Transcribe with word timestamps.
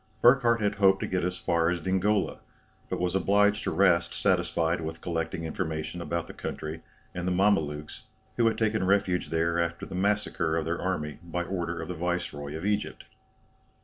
"]Burckhardt 0.23 0.61
had 0.61 0.75
hoped 0.81 0.99
to 1.01 1.05
get 1.07 1.23
as 1.23 1.37
far 1.37 1.69
as 1.69 1.79
Dingola, 1.79 2.39
but 2.89 2.99
was 2.99 3.13
obliged 3.13 3.63
to 3.65 3.71
rest 3.71 4.15
satisfied 4.15 4.81
with 4.81 4.99
collecting 4.99 5.43
information 5.43 6.01
about 6.01 6.25
the 6.25 6.33
country 6.33 6.81
and 7.13 7.27
the 7.27 7.31
Mamelukes, 7.31 8.05
who 8.35 8.47
had 8.47 8.57
taken 8.57 8.83
refuge 8.87 9.29
there 9.29 9.59
after 9.59 9.85
the 9.85 9.93
massacre 9.93 10.57
of 10.57 10.65
their 10.65 10.81
army 10.81 11.19
by 11.23 11.43
order 11.43 11.79
of 11.79 11.87
the 11.87 11.93
viceroy 11.93 12.55
of 12.55 12.65
Egypt. 12.65 13.03